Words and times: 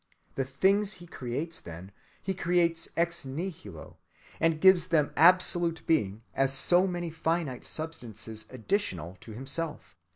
The 0.33 0.45
things 0.45 0.93
he 0.93 1.05
creates, 1.05 1.59
then, 1.59 1.91
He 2.23 2.33
creates 2.33 2.89
ex 2.97 3.23
nihilo, 3.23 3.97
and 4.39 4.59
gives 4.59 4.87
them 4.87 5.11
absolute 5.15 5.85
being 5.85 6.23
as 6.33 6.51
so 6.53 6.87
many 6.87 7.11
finite 7.11 7.67
substances 7.67 8.47
additional 8.49 9.17
to 9.21 9.33
himself. 9.33 9.95